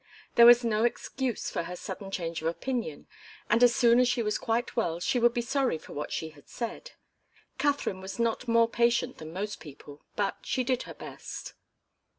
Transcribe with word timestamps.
There 0.33 0.47
was 0.47 0.63
no 0.63 0.83
excuse 0.83 1.51
for 1.51 1.61
her 1.65 1.75
sudden 1.75 2.09
change 2.09 2.41
of 2.41 2.47
opinion, 2.47 3.05
and 3.51 3.63
as 3.63 3.75
soon 3.75 3.99
as 3.99 4.07
she 4.07 4.23
was 4.23 4.39
quite 4.39 4.75
well 4.75 4.99
she 4.99 5.19
would 5.19 5.31
be 5.35 5.43
sorry 5.43 5.77
for 5.77 5.93
what 5.93 6.11
she 6.11 6.29
had 6.29 6.49
said. 6.49 6.93
Katharine 7.59 8.01
was 8.01 8.17
not 8.17 8.47
more 8.47 8.67
patient 8.67 9.19
than 9.19 9.31
most 9.31 9.59
people, 9.59 10.03
but 10.15 10.37
she 10.41 10.63
did 10.63 10.81
her 10.89 10.95
best. 10.95 11.53